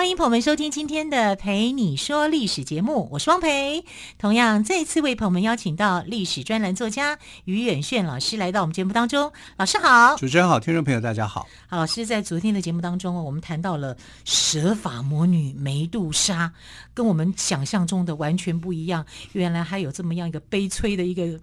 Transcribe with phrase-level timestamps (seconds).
[0.00, 3.84] 欢迎朋友们收听今天的《陪你说历史》节目，我是汪培。
[4.16, 9.30] 同样，再次为朋友们邀请到历史专栏作家于远炫老师来到我们节目当中。
[9.58, 11.46] 老师好，主持人好，听众朋友大家好。
[11.68, 16.50] 好，老师在昨天的节目当中，我们谈到了蛇法魔女梅杜莎，
[16.94, 19.04] 跟我们想象中的完全不一样。
[19.32, 21.38] 原来还有这么样一个悲催的一个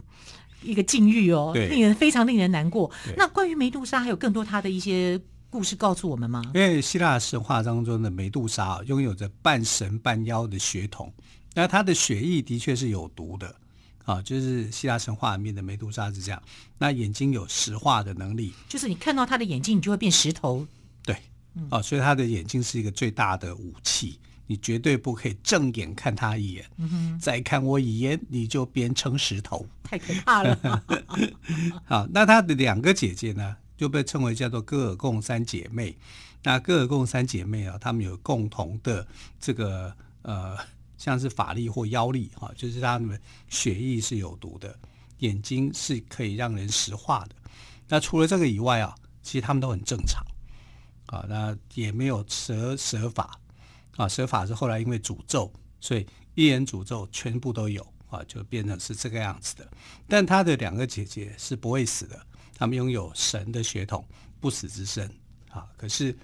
[0.63, 2.89] 一个境遇哦，令人非常令人难过。
[3.17, 5.21] 那关于梅杜莎，还有更多她的一些。
[5.49, 6.41] 故事告诉我们吗？
[6.53, 11.11] 因为希腊神话当中的梅杜莎拥有着半神半妖的血统，
[11.55, 13.55] 那她的血液的确是有毒的
[14.03, 16.41] 啊，就是希腊神话里面的梅杜莎是这样。
[16.77, 20.67] 那眼睛有石化的能力，就是你看到她的眼睛，你就会变石头。
[21.01, 21.17] 对，
[21.69, 30.83] 啊，所以她的眼睛是一个最大的武器，你绝对不可以正眼看她一眼，嗯，再看我一眼，你就变成石头，太可怕了。
[31.85, 33.55] 好，那她的两个姐姐呢？
[33.77, 35.95] 就被称为叫做戈尔贡三姐妹。
[36.43, 39.05] 那戈尔贡三姐妹啊，她们有共同的
[39.39, 40.57] 这个呃，
[40.97, 44.77] 像是法力或妖力哈，就是她们血液是有毒的，
[45.19, 47.35] 眼睛是可以让人石化的。
[47.87, 50.23] 那除了这个以外啊，其实她们都很正常
[51.07, 53.39] 啊，那也没有蛇蛇法
[53.95, 56.05] 啊，蛇法是后来因为诅咒，所以
[56.35, 59.67] 一言诅咒全部都有啊，就变成是这个样子的。
[60.07, 62.25] 但她的两个姐姐是不会死的。
[62.57, 64.03] 他们拥有神的血统，
[64.39, 65.09] 不死之身
[65.51, 65.65] 啊。
[65.77, 66.17] 可是，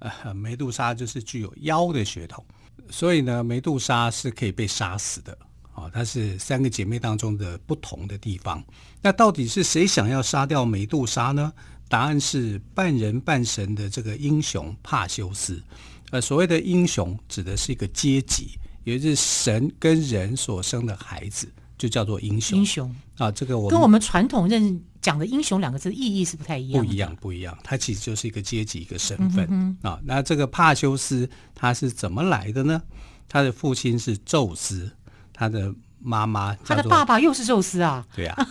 [0.00, 2.44] 呃，梅杜莎就是具有妖的血统，
[2.90, 5.36] 所以呢，梅杜莎是可以被杀死的
[5.72, 5.90] 啊。
[5.92, 8.62] 它是三个姐妹当中的不同的地方。
[9.00, 11.52] 那到底是谁想要杀掉梅杜莎呢？
[11.88, 15.62] 答案是半人半神的这个英雄帕修斯。
[16.10, 22.58] 呃，所谓的英雄指的是一个阶级，也就是神跟人所生的孩子，就叫做英雄。
[22.58, 24.82] 英雄啊，这个我跟我们传统认。
[25.00, 27.56] 讲的英雄两个字意义是不太一样，不一样，不一样。
[27.62, 30.00] 它其实就是一个阶级，一个身份啊、嗯啊。
[30.02, 32.82] 那这个帕修斯他是怎么来的呢？
[33.28, 34.90] 他的父亲是宙斯，
[35.32, 38.04] 他的妈妈，他的爸爸又是宙斯啊？
[38.14, 38.46] 对啊，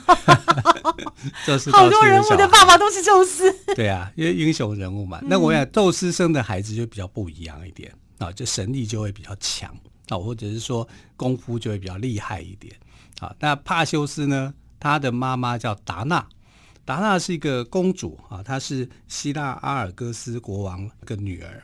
[1.45, 3.53] 宙斯好多人物的爸爸都是宙斯。
[3.75, 5.19] 对啊，因为英雄人物嘛。
[5.23, 9.75] 那我想宙斯生的孩子就比较不一样一点啊、哦，就神力就会比较强
[10.09, 12.75] 啊、哦，或者是说功夫就会比较厉害一点
[13.19, 16.28] 啊、那帕修斯呢，他的妈妈叫达娜。
[16.85, 21.62] 达娜是一个公主啊，她是希腊阿尔戈斯国王一个女儿。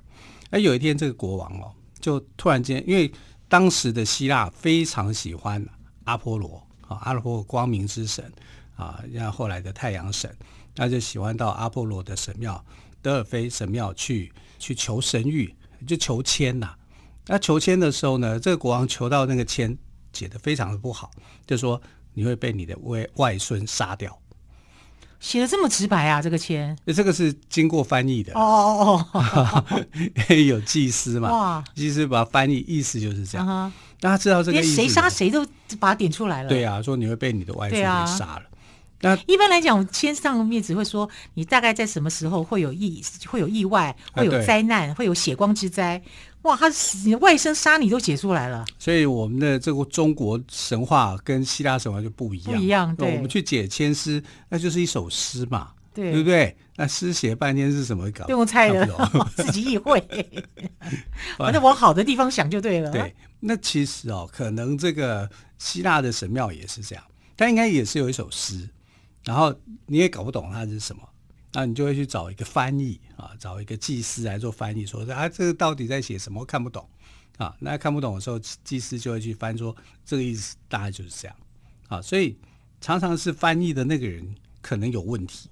[0.50, 1.72] 而有一天，这个国王哦，
[2.02, 3.10] 就突然间，因为
[3.48, 5.66] 当时的希腊非常喜欢
[6.04, 8.30] 阿波罗啊，阿波罗光明之神
[8.76, 10.36] 啊，然后来的太阳神，
[10.76, 12.66] 那就喜欢到阿波罗的神庙
[13.02, 15.54] 德尔菲神庙去去求神谕，
[15.88, 16.76] 就求签呐。
[17.28, 19.78] 那求签的时候呢，这个国王求到那个签
[20.12, 21.12] 解的非常的不好，
[21.46, 21.82] 就说
[22.14, 24.20] 你会被你的外外孙杀掉。
[25.20, 26.78] 写的这么直白啊，这个签？
[26.88, 28.34] 这个是经过翻译的。
[28.34, 29.66] 哦哦哦，
[30.36, 31.32] 有祭司嘛？
[31.32, 33.48] 哇，祭司把它翻译，意思就是这样。
[33.48, 33.72] 那、uh -huh.
[34.02, 35.46] 他知道这个意思，谁杀谁都
[35.80, 36.50] 把它点出来了。
[36.50, 38.44] 对啊，说你会被你的外孙给杀了。
[39.00, 46.02] 那一般来讲，签上面只会说你大概在什么时候会有意会有意外，会有灾难，啊、会有血光之灾。
[46.44, 46.68] 哇，他
[47.06, 52.54] 你的外甥杀你都解出来了，所以我们的这个中国神话跟希腊神话就不一样。
[52.54, 53.16] 不一样，对。
[53.16, 56.56] 我们去解千诗，那就是一首诗嘛，对，对不对？
[56.76, 58.26] 那诗写半天是什么搞？
[58.26, 60.06] 不用猜了， 自己意会。
[61.38, 62.92] 反正往好的地方想就对了。
[62.92, 67.04] 对，那其实哦，可能这个希腊的神庙也是这样，
[67.38, 68.68] 它应该也是有一首诗，
[69.24, 69.54] 然后
[69.86, 71.02] 你也搞不懂它是什么。
[71.56, 76.44] 那你就会去找一个翻译啊，找一个祭司来做翻译，说啊，这个到底在写什么？
[76.44, 76.90] 看不懂
[77.38, 77.56] 啊。
[77.60, 81.38] 那看不懂的时候，祭司就会去翻，说这个意思大概就是这样
[81.88, 82.02] 啊。
[82.02, 82.36] 所以
[82.82, 85.48] 常常是翻译的那个人可能有问题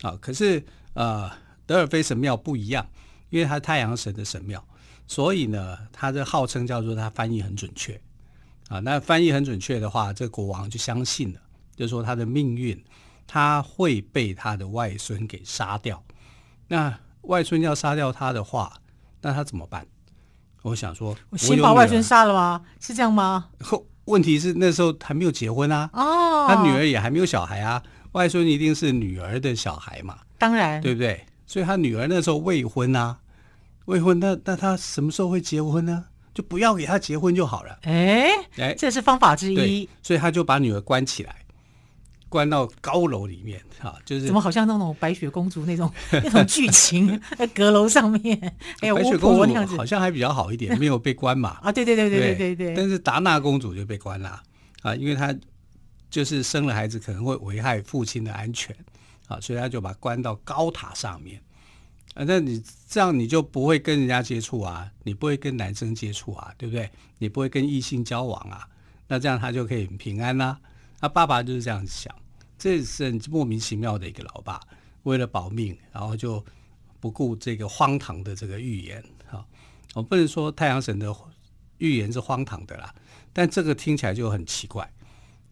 [0.00, 0.16] 啊。
[0.18, 0.64] 可是
[0.94, 1.30] 呃，
[1.66, 2.88] 德尔菲神庙不一样，
[3.28, 4.66] 因为他是太阳神的神庙，
[5.06, 8.00] 所以呢，他的号称叫做他翻译很准确
[8.68, 8.80] 啊。
[8.80, 11.40] 那翻译很准确的话，这国王就相信了，
[11.76, 12.82] 就说他的命运。
[13.26, 16.02] 他会被他的外孙给杀掉，
[16.68, 18.72] 那外孙要杀掉他的话，
[19.22, 19.86] 那他怎么办？
[20.62, 22.62] 我想说，我先把外孙杀了吗？
[22.80, 23.50] 是这样吗？
[24.06, 27.82] 问题是那时候还没有结婚啊，哦，他女儿也还没有小孩啊，
[28.12, 31.24] 外孙一定是女儿的小孩嘛，当然，对不对？
[31.46, 33.18] 所以他女儿那时候未婚啊，
[33.86, 36.04] 未婚，那那他什么时候会结婚呢？
[36.34, 37.78] 就不要给他结婚就好了。
[37.82, 38.28] 哎
[38.58, 41.36] 哎，这是方法之一，所以他就把女儿关起来。
[42.34, 51.50] 关到高楼里面啊，就是怎么好像那种白雪公主那种 那种剧情，在 阁楼上面，还有白雪公主好像还比较好一点，没有被关嘛。
[51.62, 52.74] 啊，对对对对对对对。
[52.74, 54.42] 但是达娜公主就被关了
[54.82, 55.32] 啊，因为她
[56.10, 58.74] 就是生了孩子可能会危害父亲的安全
[59.28, 61.40] 啊，所以她就把关到高塔上面。
[62.14, 66.90] 啊，那你这样你就不会跟人家接触啊，你不会跟男生接触啊，对不对？
[67.18, 68.66] 你不会跟异性交往啊，
[69.06, 70.58] 那这样他就可以很平安啦。
[71.00, 72.12] 他爸爸就是这样想。
[72.58, 74.60] 这是很莫名其妙的一个老爸，
[75.02, 76.44] 为了保命，然后就
[77.00, 79.04] 不顾这个荒唐的这个预言。
[79.26, 79.44] 哈，
[79.94, 81.14] 我不能说太阳神的
[81.78, 82.94] 预言是荒唐的啦，
[83.32, 84.90] 但这个听起来就很奇怪，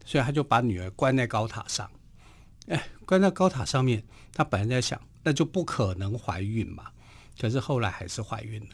[0.05, 1.89] 所以他就把女儿关在高塔上。
[2.67, 4.03] 哎，关在高塔上面，
[4.33, 6.85] 他本来在想，那就不可能怀孕嘛。
[7.39, 8.69] 可是后来还是怀孕了。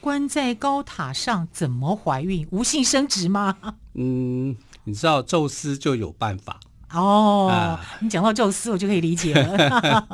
[0.00, 2.46] 关在高塔上怎么怀孕？
[2.50, 3.76] 无性生殖吗？
[3.94, 6.60] 嗯，你知道宙斯就有办法。
[6.96, 10.08] 哦，啊、你讲到宙斯，我就可以理解了。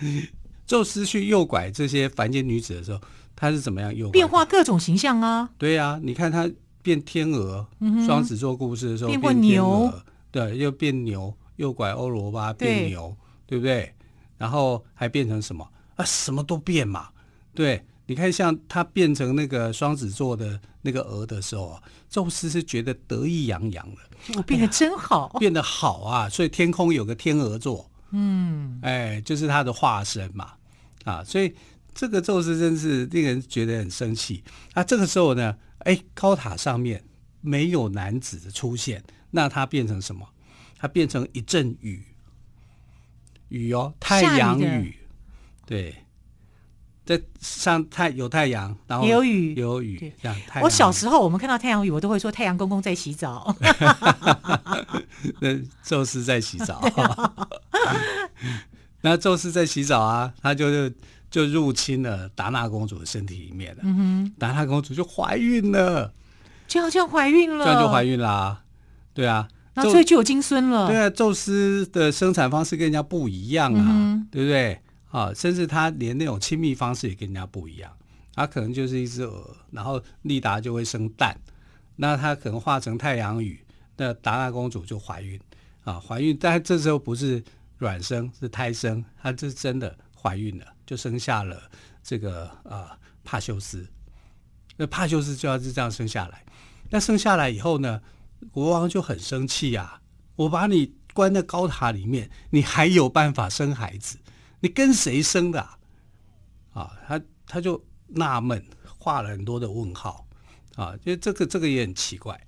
[0.66, 3.00] 宙斯去诱拐这些凡间女子的时候，
[3.36, 4.12] 他是怎么样诱拐？
[4.12, 5.48] 变化各种形象啊。
[5.58, 6.50] 对啊，你看他
[6.82, 7.66] 变天鹅，
[8.06, 9.92] 双子座故事的时候变过牛，
[10.30, 13.14] 对，又变牛，诱拐欧罗巴变牛，
[13.46, 13.92] 对，对不对？
[14.38, 16.04] 然后还变成什么啊？
[16.04, 17.08] 什么都变嘛。
[17.54, 24.00] 对，你看像他变成那个双子座的那个鹅的时候啊，宙斯是觉得得意洋洋的。
[24.36, 26.28] 我变得真好，哎，变得好啊！
[26.28, 30.52] 所以天空有个天鹅座，嗯，哎，就是他的化身嘛，
[31.04, 31.54] 啊，所以
[31.94, 34.42] 这个宙斯真是令人觉得很生气。
[34.74, 37.02] 那这个时候呢，哎，高塔上面
[37.40, 40.28] 没有男子的出现，那他变成什么？
[40.76, 42.04] 他变成一阵雨，
[43.48, 44.96] 雨哦，太阳雨，
[45.64, 45.94] 对。
[47.04, 50.12] 在上太有太阳，然后有雨，有雨。
[50.22, 53.54] 这样，我小时候我们看到太阳雨，我都会说太阳公公在洗澡。
[55.40, 56.80] 那宙斯在洗澡。
[59.02, 60.94] 那宙斯在洗澡啊，他就是
[61.28, 63.80] 就入侵了达娜公主的身体里面了。
[63.82, 66.12] 嗯哼，达娜公主就怀孕了，
[66.68, 68.62] 就要这样怀孕了，这样就怀孕啦。
[69.12, 70.86] 对啊，那所以就有金孙了。
[70.86, 74.80] 对啊，宙斯的生产方式跟人家不一样啊，嗯、对不对？
[75.12, 77.94] 啊，甚至他连那种亲密方式也跟人家不一样，
[78.34, 81.38] 他可能就是一只鹅，然后丽达就会生蛋，
[81.96, 83.62] 那他可能化成太阳雨，
[83.98, 85.38] 那达娜公主就怀孕，
[85.84, 87.44] 啊，怀孕，但这时候不是
[87.76, 91.70] 卵生，是胎生，她这是真的怀孕了，就生下了
[92.02, 93.86] 这个啊帕修斯，
[94.78, 96.42] 那帕修斯就要是这样生下来，
[96.88, 98.00] 那生下来以后呢，
[98.50, 100.00] 国王就很生气呀，
[100.36, 104.16] 我把你关在高塔里面，你还有办法生孩子？
[104.62, 105.76] 你跟谁生的啊？
[106.72, 108.64] 啊，他他就纳闷，
[108.96, 110.24] 画了很多的问号
[110.76, 112.40] 啊，就这个这个也很奇怪，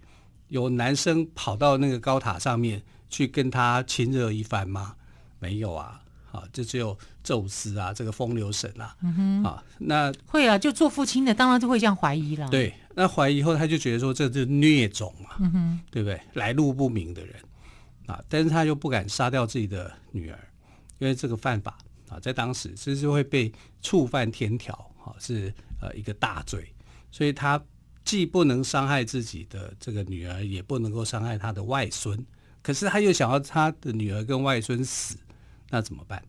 [0.48, 2.80] 有男生跑到那个高塔上面
[3.10, 4.94] 去跟他亲热一番吗？
[5.40, 6.00] 没有啊，
[6.30, 8.96] 啊，这只有宙斯啊，这个风流神啊，
[9.44, 12.48] 啊，那会啊，就做父亲的当然就会这样怀疑了。
[12.48, 16.20] 对，那怀疑以后他就觉得说这是孽种嘛，嗯，对不对？
[16.34, 17.34] 来路不明的人
[18.06, 20.38] 啊，但是他又不敢杀掉自己的女儿，
[20.98, 21.76] 因为这个犯法。
[22.14, 23.52] 啊，在当时这是会被
[23.82, 26.72] 触犯天条，哈，是呃一个大罪，
[27.10, 27.60] 所以他
[28.04, 32.18] 既不能伤害自己的这个女儿，也不能够伤害他的外孙，
[32.62, 35.16] 可是他又想要他的女儿跟外孙死，
[35.70, 36.22] 那怎么办？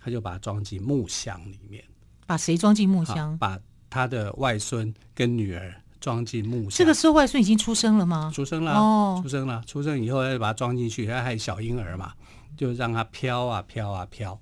[0.00, 1.84] 他就把他装进木箱里面。
[2.26, 3.36] 把谁装进木箱？
[3.38, 6.78] 把他的外孙跟女儿装进木箱。
[6.78, 8.30] 这个时候外孙已经出生了吗？
[8.34, 12.12] 出生了，哦，出生了，出生以后要把它装进去，他还有小婴儿嘛，
[12.56, 14.40] 就让它飘啊飘啊飘。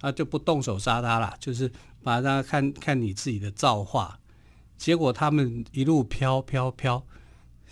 [0.00, 1.70] 啊，就不动手杀他了，就是
[2.02, 4.18] 把他看看你自己的造化。
[4.76, 7.06] 结果他们一路飘飘飘，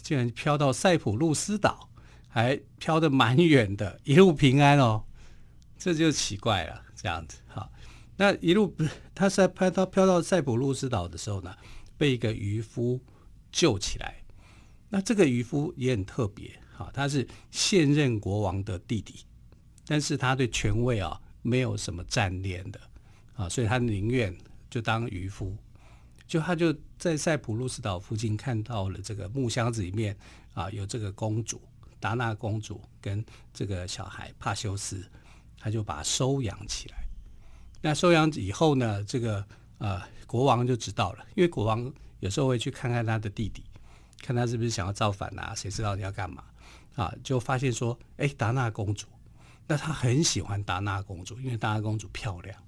[0.02, 1.88] 竟然飘到塞浦路斯岛，
[2.28, 5.04] 还飘得蛮远的，一路平安哦。
[5.78, 7.70] 这就奇怪了，这样子哈。
[8.16, 8.76] 那一路
[9.14, 11.54] 他在拍到飘到塞浦路斯岛的时候呢，
[11.96, 13.00] 被一个渔夫
[13.50, 14.22] 救起来。
[14.90, 19.24] 那这个渔夫也很特别哈，他是现任国王的弟弟，
[19.86, 21.18] 但是他对权位啊。
[21.42, 22.80] 没有什么战恋的
[23.34, 24.36] 啊，所以他宁愿
[24.68, 25.56] 就当渔夫。
[26.26, 30.14] 就他就在塞浦路斯岛附近看到了这个木箱子里面
[30.52, 31.58] 啊，有这个公主
[31.98, 35.02] 达娜公主跟这个小孩帕修斯，
[35.58, 36.98] 他就把他收养起来。
[37.80, 39.42] 那收养以后呢，这个
[39.78, 41.90] 呃国王就知道了，因为国王
[42.20, 43.64] 有时候会去看看他的弟弟，
[44.20, 46.44] 看他是不是想要造反啊，谁知道你要干嘛
[46.94, 47.14] 啊？
[47.24, 49.06] 就发现说，哎，达娜公主。
[49.68, 52.60] 那他很喜欢达娜公主，因为达娜公主漂亮，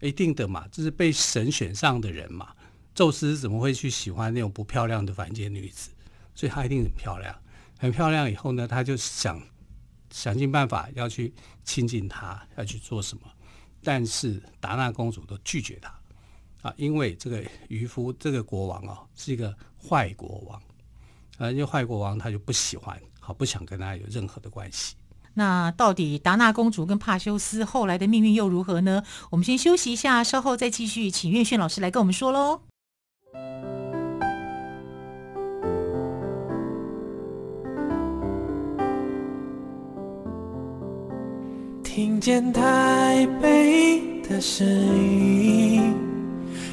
[0.00, 2.54] 一定的嘛，这是被神选上的人嘛。
[2.94, 5.90] 宙斯怎么会去喜欢那种不漂亮的凡间女子？
[6.34, 7.34] 所以她一定很漂亮，
[7.78, 8.30] 很漂亮。
[8.30, 9.40] 以后呢，他就想
[10.10, 11.32] 想尽办法要去
[11.64, 13.22] 亲近她，要去做什么，
[13.82, 15.98] 但是达娜公主都拒绝他
[16.62, 19.56] 啊，因为这个渔夫这个国王哦是一个
[19.88, 20.60] 坏国王，
[21.38, 24.94] 啊，因为坏国王他就不喜欢，好不想跟他有任何的关系。
[25.38, 29.04] 那到底达娜公主跟帕修斯后来的命运又如何呢？
[29.30, 32.62] 我们先休息一下，稍后再继续，请岳轩老师来跟我们说喽。
[41.84, 45.94] 听见台北的声音，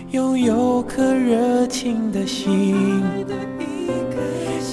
[0.10, 3.04] 拥有颗热情的心，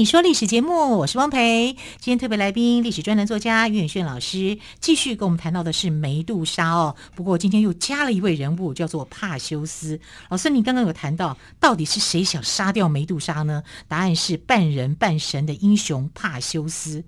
[0.00, 1.76] 你说历史节目，我是汪培。
[1.98, 6.96] 今天特别来宾，历史专栏作家于远炫老师，继续跟我们谈到的是梅杜莎哦。
[7.14, 10.00] 不过今天又加了一位人物，叫做帕修斯。
[10.30, 13.62] 老师，你刚刚有谈到，到底是谁想杀掉梅杜莎呢？
[13.88, 17.04] 答案是半人半神的英雄帕修斯。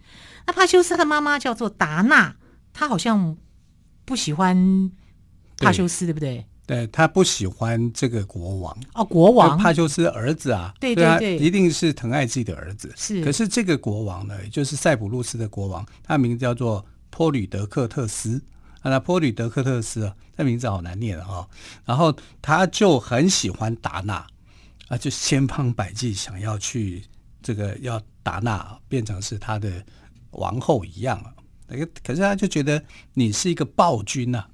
[0.46, 2.37] 那帕修斯他的妈妈叫做达娜，
[2.75, 3.38] 她好像
[4.04, 4.92] 不喜欢
[5.56, 6.46] 帕修斯，对，对不对？
[6.64, 12.92] 对，他不喜欢这个国王哦，国王帕修斯儿子啊，对对对，一定是疼爱自己的儿子。
[12.97, 18.40] 是，可是这个国王呢，也就是塞浦路斯的国王，他名字叫做波吕德克特斯
[18.81, 18.90] 啊。
[18.90, 21.49] 那波吕德克特斯啊，这名字好难念啊、哦。
[21.85, 24.25] 然后他就很喜欢达娜
[24.87, 27.02] 啊，就千方百计想要去
[27.42, 29.85] 这个要达娜变成是他的
[30.31, 31.35] 王后一样啊。
[32.04, 32.83] 可是他就觉得
[33.14, 34.49] 你是一个暴君呐、啊。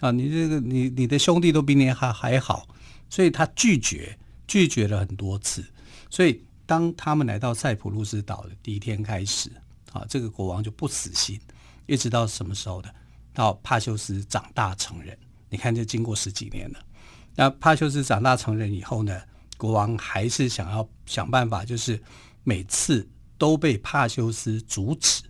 [0.00, 2.66] 啊，你这个你你的兄弟都比你还还好，
[3.10, 5.62] 所以他拒绝拒绝了很多次。
[6.08, 9.50] 所以当他们来到塞浦路斯岛的第一天开始，
[9.92, 11.38] 啊，这个国王就不死心，
[11.86, 12.92] 一直到什么时候的？
[13.34, 15.16] 到帕修斯长大成人。
[15.50, 16.78] 你看，这经过十几年了。
[17.36, 19.20] 那帕修斯长大成人以后呢，
[19.58, 22.02] 国王还是想要想办法，就是
[22.42, 25.22] 每次都被帕修斯阻止。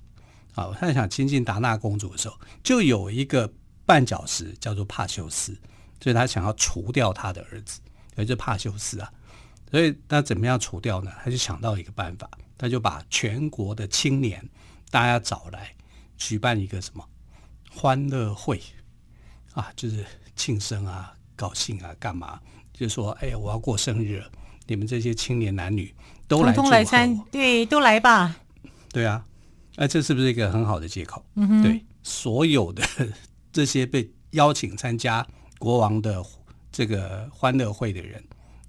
[0.54, 3.52] 啊，他想亲近达娜公主的时候，就有一个。
[3.90, 5.58] 绊脚石叫做帕修斯，
[6.00, 7.80] 所以他想要除掉他的儿子，
[8.14, 9.12] 也就是帕修斯啊。
[9.68, 11.10] 所以他怎么样除掉呢？
[11.24, 14.48] 他就想到一个办法，他就把全国的青年
[14.90, 15.74] 大家找来，
[16.16, 17.04] 举办一个什么
[17.68, 18.62] 欢乐会
[19.54, 20.06] 啊，就是
[20.36, 22.40] 庆生啊、高兴啊、干嘛？
[22.72, 24.30] 就说哎呀，我要过生日了，
[24.66, 25.92] 你们这些青年男女
[26.28, 28.36] 都来，通通来参，对，都来吧。
[28.92, 29.24] 对啊，
[29.76, 31.24] 哎，这是不是一个很好的借口？
[31.34, 32.82] 嗯哼，对，所有的。
[33.52, 35.26] 这些被邀请参加
[35.58, 36.24] 国王的
[36.70, 38.22] 这个欢乐会的人，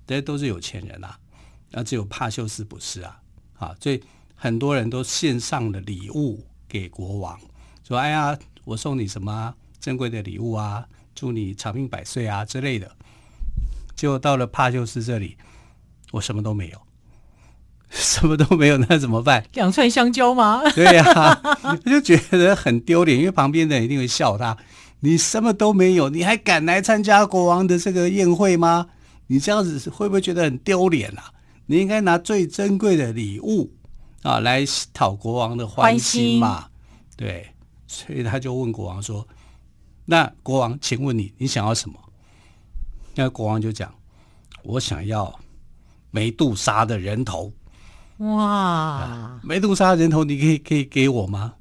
[0.07, 1.17] 这些都是有钱人啊，
[1.69, 3.19] 那只有帕修斯不是啊，
[3.57, 4.01] 啊，所以
[4.35, 7.39] 很多人都献上了礼物给国王，
[7.87, 12.91] 说：“哎呀，我送你什么珍贵的礼物啊，祝你长命百岁啊之类的。”
[13.95, 15.37] 结果到了帕修斯这里，
[16.11, 16.81] 我什么都没有。
[17.91, 19.45] 什么都没有，那怎么办？
[19.53, 20.63] 两串香蕉吗？
[20.71, 24.57] 对呀、啊，他就觉得很丢脸，因为旁边的人一定会笑他。
[25.01, 28.87] 你什么都没有，你还敢来参加国王的这个宴会吗？
[29.27, 31.33] 你这样子会不会觉得很丢脸啊？
[31.65, 33.71] 你应该拿最珍贵的礼物
[34.21, 36.67] 啊来讨国王的欢心嘛。
[37.17, 37.47] 对，
[37.87, 39.27] 所以他就问国王说
[40.05, 41.95] ：“那国王，请问你，你想要什么？”
[43.15, 43.93] 那国王就讲
[44.63, 45.33] ：“我想要
[46.11, 47.51] 梅杜莎的人头。”
[48.19, 49.39] 哇！
[49.43, 51.55] 梅杜莎人头，你可以可以给我吗？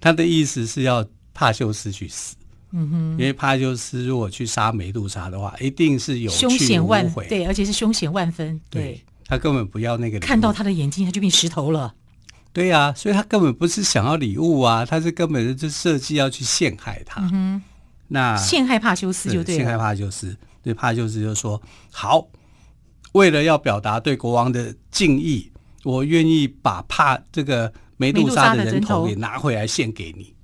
[0.00, 2.34] 他的意思是要帕修斯去死。
[2.72, 8.60] 嗯哼，因为帕修斯如果去杀梅杜莎的话，一定是有凶险万对，而且是凶险万分。
[8.70, 11.94] 对，对他根本不要那个，看到他的眼睛，他就变石头了。
[12.52, 17.28] 对呀、啊，所以他根本不是想要礼物啊，他是根本就设计要去陷害他。
[17.32, 17.62] 嗯，
[18.08, 20.36] 那陷害帕修斯就对了，陷害帕修斯。
[20.62, 22.26] 对，帕修斯就说好，
[23.12, 25.50] 为了要表达对国王的敬意。
[25.84, 30.34] 我愿意把帕这个梅杜莎的人头给拿回来献给你，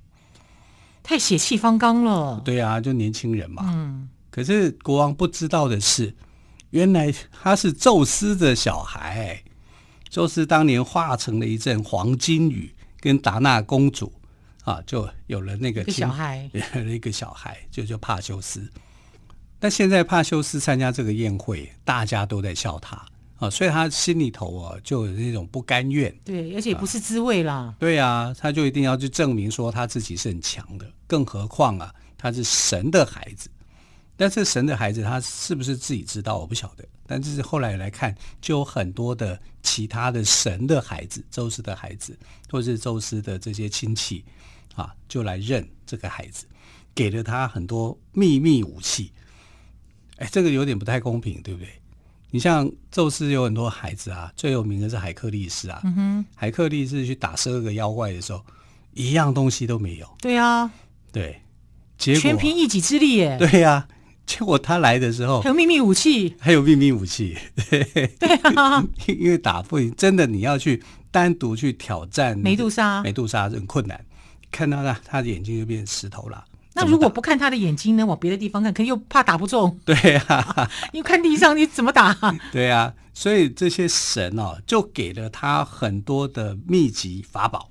[1.03, 2.41] 太血气方刚了。
[2.45, 3.65] 对啊，就年轻人嘛。
[3.67, 4.09] 嗯。
[4.31, 6.15] 可是国王不知道的是，
[6.71, 9.43] 原来他是宙斯的小孩。
[10.09, 14.13] 宙斯当年化成了一阵黄金雨，跟达娜公主
[14.65, 18.71] 啊，就有了那个小孩， 有了一个小孩，就叫帕修斯。
[19.59, 23.05] 但现在帕修斯参加这个宴会，大家都在笑他。
[23.43, 26.17] 啊，所以他心里头啊就有那种不甘愿。
[26.25, 27.55] 对，而且不是滋味啦。
[27.55, 33.51] 啊对啊，他就一定要去证明说他自己是很强的，更何况啊，他是神的孩子。
[34.17, 36.85] 但是神的孩子他是不是自己知道，我不晓得。
[37.05, 42.17] 但是后来来看，就有很多的其他的神的孩子，宙斯的孩子，
[42.49, 44.25] 或是宙斯的这些亲戚
[44.77, 46.47] 啊，就来认这个孩子，
[46.95, 49.11] 给了他很多秘密武器。
[50.19, 51.69] 哎，这个有点不太公平，对不对？
[52.33, 55.81] 你像宙斯有很多孩子啊，最有名的是海克力士啊。
[55.85, 58.43] 嗯哼，海克力士去打十二个妖怪的时候，
[58.95, 60.07] 一样东西都没有。
[60.19, 60.71] 对啊，
[61.13, 61.43] 对，
[61.99, 63.37] 结果全凭一己之力耶。
[63.39, 63.89] 对呀、啊。
[64.25, 67.37] 结果他来的时候，还有秘密武器，还有秘密武器。
[67.69, 74.03] 对啊，因为打不赢，真的你要去单独去挑战梅杜莎，梅杜莎很困难。
[74.51, 76.43] 看到他，他的眼睛就变石头了。
[76.75, 78.05] 那如果不看他的眼睛呢？
[78.07, 79.79] 往别的地方看，可又怕打不中。
[79.85, 82.17] 对啊， 因为看地上你怎么打？
[82.51, 87.71] 对啊，所以这些神哦，就给了他很多的秘籍法宝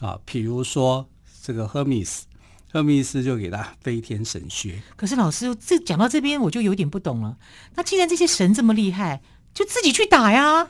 [0.00, 1.08] 啊，比如说
[1.42, 2.26] 这个赫密斯。
[2.72, 4.80] 赫密斯就给他飞天神靴。
[4.94, 7.36] 可是老师，这讲到这边我就有点不懂了。
[7.74, 9.20] 那既然这些神这么厉害，
[9.52, 10.68] 就自己去打呀，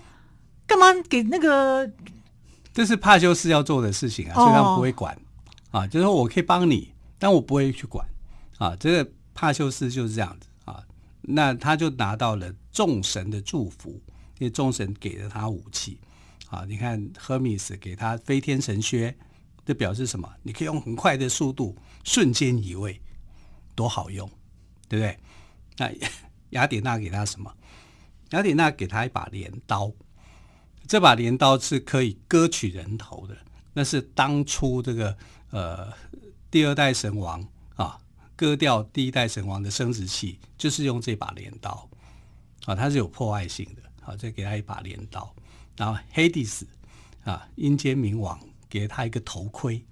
[0.67, 1.91] 干嘛给那个？
[2.73, 5.15] 这是帕修斯要做的事情啊，所以他们不会管、
[5.73, 5.87] 哦、啊。
[5.87, 8.05] 就是说我可以帮你，但我不会去管
[8.59, 8.75] 啊。
[8.75, 10.85] 这个帕修斯就是这样子啊。
[11.21, 13.91] 那他就拿到了众神的祝福，
[14.39, 16.00] 因为众神给了他武器
[16.49, 16.65] 啊。
[16.67, 19.17] 你看赫米斯给他飞天神靴。
[19.62, 20.29] 这表示什么？
[20.43, 23.00] 你可以用很快的速度瞬间移位，
[23.77, 24.29] 多好用，
[24.89, 25.19] 对不对？
[25.77, 26.09] 那
[26.59, 27.55] 雅典娜给他什么？
[28.31, 29.93] 雅典娜给他一把镰刀，
[30.89, 33.37] 这把镰刀是可以割取人头的。
[33.75, 35.16] 那是当初这个
[35.51, 35.92] 呃
[36.51, 37.99] 第二代神王啊
[38.37, 41.89] 割掉第一代神王的生殖器，就是用这把镰刀
[42.65, 43.83] 啊，它是有破坏性的。
[44.03, 45.35] 好，再给他一把镰刀，
[45.77, 46.67] 然后黑帝斯
[47.25, 48.39] 啊，阴间冥王。
[48.71, 49.85] 给他一个头盔，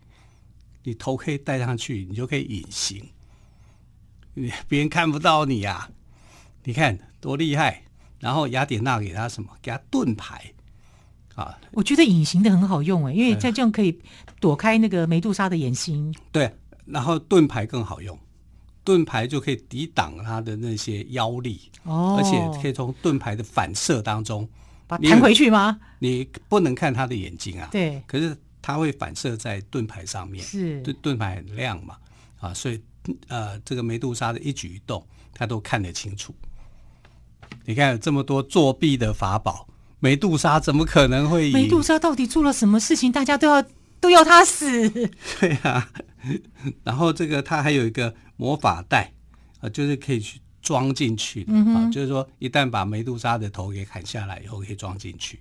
[0.84, 3.10] 你头盔戴上去，你就可以隐形，
[4.34, 5.90] 你别人看不到你呀、啊。
[6.62, 7.82] 你看多厉害！
[8.20, 9.50] 然后雅典娜给他什么？
[9.60, 10.54] 给他盾牌
[11.38, 11.58] 啊！
[11.72, 13.98] 我觉得隐形的很好用哎，因为这样可以
[14.40, 16.14] 躲开那个梅杜莎的眼睛。
[16.32, 16.52] 对，
[16.84, 18.18] 然后盾牌更好用，
[18.82, 24.48] 盾牌就可以抵挡他的那些妖力哦，而且可以从盾牌的反射当中
[24.86, 25.78] 把它弹回去吗？
[26.00, 27.68] 你不能看他的眼睛啊。
[27.70, 28.36] 对，可是。
[28.60, 31.96] 它会反射在盾牌上面，是盾盾牌很亮嘛，
[32.38, 32.78] 啊，所以
[33.28, 36.34] 呃，这个梅杜莎的一举一动，他都看得清楚。
[37.64, 39.66] 你看有这么多作弊的法宝，
[40.00, 41.52] 梅杜莎怎么可能会赢？
[41.52, 43.10] 梅杜莎到底做了什么事情？
[43.10, 43.64] 大家都要
[44.00, 44.88] 都要他死？
[45.40, 45.90] 对啊，
[46.84, 49.12] 然后这个他还有一个魔法袋
[49.60, 55.40] 啊，就是可以去装进去的、嗯、啊，就是说一旦把梅杜莎的头给砍下来以后，可以装进去。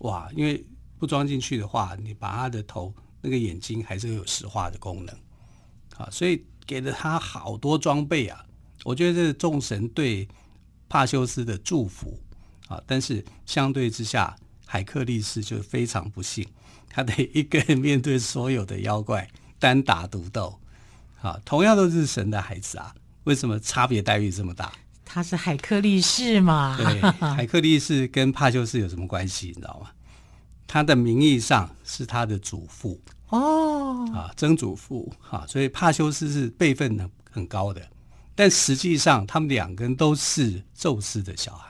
[0.00, 0.64] 哇，因为。
[1.00, 5.16] 不装进去的话，你把他的头那个眼睛还是有石化的功能，
[5.96, 8.44] 啊，所以给了他好多装备啊。
[8.84, 10.28] 我觉得这是众神对
[10.90, 12.20] 帕修斯的祝福
[12.70, 16.46] 啊，但是相对之下，海克力士就非常不幸，
[16.88, 19.28] 他得一个人面对所有的妖怪，
[19.58, 20.58] 单打独斗。
[21.20, 24.72] 啊，同样都是神的孩子啊，为什么差别待遇这么大？
[25.04, 26.78] 他是海克力士嘛？
[26.78, 29.48] 对， 海克力士跟帕修斯有什么关系？
[29.48, 29.90] 你知道吗？
[30.66, 37.82] 他的名义上是他的祖父哦，啊，曾祖父啊，所以帕修斯是辈分很很高的，
[38.34, 41.69] 但实际上他们两个人都是宙斯的小孩，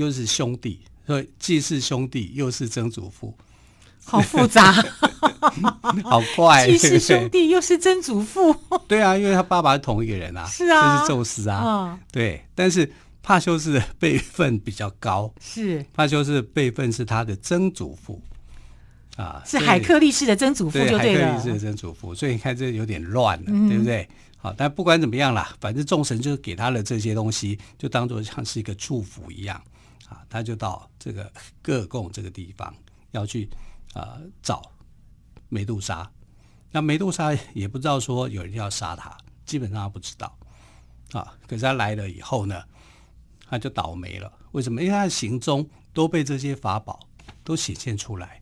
[0.00, 3.34] 又是兄弟，所以既是兄弟又是曾祖父，
[4.04, 4.72] 好复杂，
[6.02, 8.54] 好怪，既是兄弟又是曾祖父，
[8.88, 12.90] 对啊，因为他爸爸是同一个人啊，是啊，这是宙斯啊，哦、对，但是。
[13.22, 15.84] 帕修斯的辈分比较高，是。
[15.92, 18.18] 帕修斯的辈分是他的曾祖父。
[19.16, 24.08] 啊，是海克力士的曾祖父就对了，海克力士的曾祖父，所以你看这有点乱了，嗯、对不对？
[24.38, 29.60] 好，但不管怎么样啦，反正众神就是给他了这些东西，就当做像是一个祝福一样
[30.10, 32.74] 啊，他就到这个 戈尔贡这个地方
[33.12, 33.48] 要去
[33.94, 34.60] 啊找
[35.48, 36.10] 梅杜莎，
[36.70, 40.36] 那梅杜莎也不知道说有人要杀他，基本上他不知道
[41.12, 42.62] 啊，可是他来了以后呢？
[43.48, 44.80] 他就倒霉了，为什么？
[44.80, 47.00] 因为他的行踪都被这些法宝
[47.42, 48.40] 都显现出来，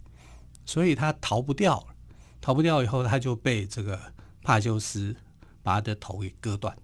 [0.66, 1.87] 所以他逃不掉了。
[2.42, 3.98] 逃不掉以后，他就被这个
[4.42, 5.16] 帕修斯
[5.62, 6.76] 把他的头给割断。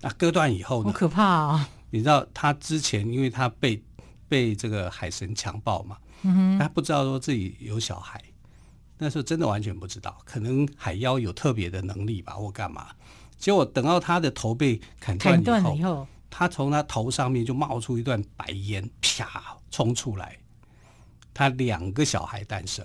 [0.00, 0.92] 那割断以后呢？
[0.92, 1.68] 好可怕啊！
[1.90, 3.82] 你知道他之前，因为他被
[4.28, 8.22] 被这个海神强暴嘛，嗯，他不知道说自己有小孩，
[8.98, 12.88] 那时候真的完全不知道，可能海妖有特别的能力吧，或干嘛。
[13.38, 15.38] 结果等到他的头被砍断
[15.76, 20.36] 以后，他从他头上面就冒出一段白烟，啪冲出来，
[21.34, 22.84] 他两个小孩诞生。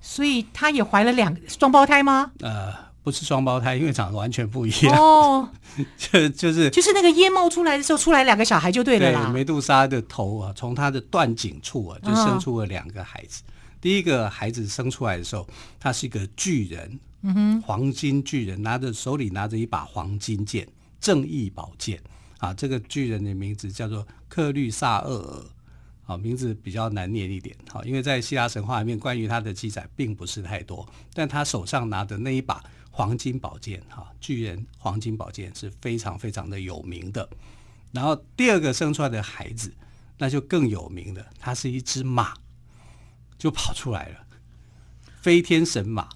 [0.00, 2.30] 所以他也怀了两双胞胎吗？
[2.40, 2.72] 呃，
[3.06, 4.98] 不是双胞胎，因为长得完全不一样。
[4.98, 5.48] 哦，
[5.96, 9.26] 就就是就是那个烟冒出来的时候，出来两个小孩就对了啦。
[9.26, 13.44] 对，梅杜莎的头啊，从她的断颈处啊，就生出了两个孩子。
[13.46, 15.46] 哦、第一个孩子生出来的时候，
[15.78, 20.66] 他是一个巨人，嗯哼，黄金巨人，拿着手里拿着一把黄金剑，
[21.00, 22.00] 正义宝剑
[22.38, 22.52] 啊。
[22.52, 25.44] 这个巨人的名字叫做克律萨厄尔。
[26.02, 27.56] 好，名字比较难念一点。
[27.70, 30.84] 好，因为在希腊神话里面，关于他的记载并不是太多。
[31.12, 32.62] 但他手上拿的那一把
[32.96, 37.28] 黄金宝剑，哈，巨人黄金宝剑是非常非常的有名的。
[37.92, 39.70] 然后第二个生出来的孩子，
[40.16, 42.32] 那就更有名的，他是一只马，
[43.36, 44.26] 就跑出来了，
[45.20, 46.08] 飞天神马。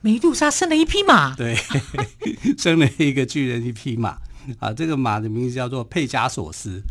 [0.00, 1.56] 梅杜莎生了一匹马，对，
[2.58, 4.18] 生了一个巨人一匹马。
[4.58, 6.82] 啊，这个马的名字叫做佩加索斯。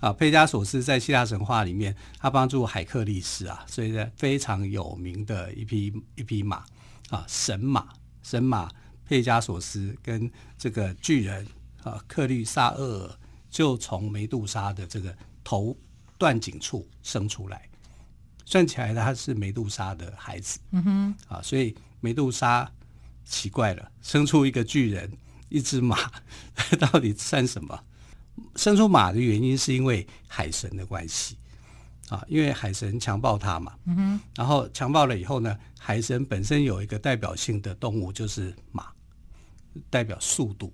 [0.00, 6.62] 啊，佩加索斯在希腊神话里面，他帮助海克力斯啊，所以呢非常有名的一匹一匹马
[7.08, 7.88] 啊，神马
[8.26, 8.68] 神马
[9.04, 11.46] 佩加索斯跟这个巨人
[11.84, 15.76] 啊克律萨厄尔就从梅杜莎的这个头
[16.18, 17.68] 断颈处生出来，
[18.44, 20.58] 算起来他是梅杜莎的孩子。
[20.72, 22.68] 嗯哼，啊，所以梅杜莎
[23.24, 25.08] 奇怪了，生出一个巨人，
[25.48, 25.96] 一只马，
[26.80, 27.80] 到底算什么？
[28.56, 31.38] 生出马的原因是因为海神的关系
[32.08, 38.86] 啊，因为海神强暴他嘛，嗯哼，然后强暴了以后呢，海神本身有一个代表性的动物就是马，
[39.90, 40.72] 代表速度。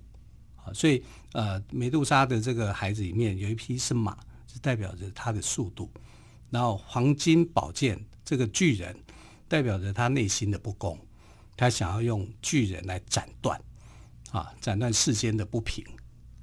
[0.57, 4.15] 啊，所以呃，梅杜莎的这个孩子里面有一匹是马，
[4.47, 5.89] 是代表着他的速度，
[6.49, 8.95] 然后黄金宝剑这个巨人
[9.47, 10.99] 代表着他内心的不公，
[11.57, 13.59] 他想要用巨人来斩断
[14.31, 15.83] 啊，斩断世间的不平。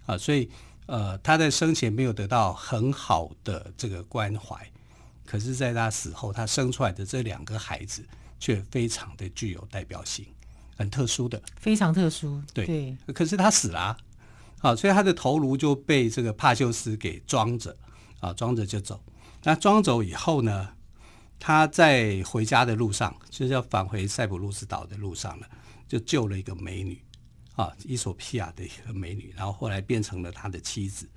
[0.06, 0.50] 啊，所以。
[0.86, 4.68] 呃，他在生前没有得到很好的这个关怀，
[5.30, 8.04] 可是，在他死后，他生出来的这两个孩子
[8.40, 10.26] 却非常的具有代表性，
[10.76, 12.42] 很特殊的，非常特殊。
[12.52, 13.96] 对，对，可是他死了啊，
[14.58, 17.76] 啊，所以他的头颅就被这个帕修斯给装着，
[18.18, 19.00] 啊，装着就走。
[19.44, 20.70] 那装走以后呢，
[21.38, 25.46] 他在回家的路上，就是要返回塞浦路斯岛的路上了，
[25.86, 27.00] 就救了一个美女。
[27.54, 31.08] 啊，伊索皮亚的一个美女，然后后来变成了他的妻子。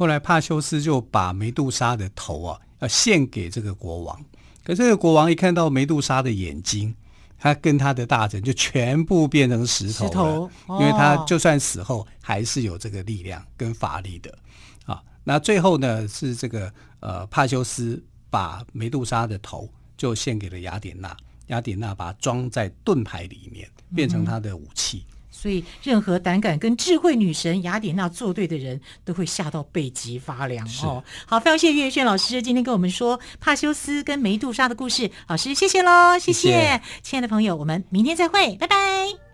[0.00, 4.18] 后来帕修斯就把梅杜莎的头啊，要献给这个国王。
[4.64, 6.94] 可这个国王一看到梅杜莎的眼睛，
[7.38, 14.38] 他跟他的大臣就全部变成石头了，石头哦、因为他就算死后还是有这个力量跟法力的。
[14.86, 21.14] 啊，那最后呢是这个呃帕修斯把梅杜莎的头就献给了雅典娜，
[21.48, 25.04] 雅典娜把它装在盾牌里面，变成他的武器。
[25.06, 31.02] 嗯所以，任何胆敢跟智慧女神雅典娜作对的人，都会吓到背脊发凉哦。
[31.24, 35.10] 好，非常谢谢岳轩老师今天跟我们说帕修斯跟梅杜莎的故事。
[35.28, 39.29] 老师，谢谢喽，谢谢，谢谢亲爱的朋友，我们明天再会，拜拜。